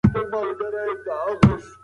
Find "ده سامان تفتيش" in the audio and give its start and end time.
0.73-1.65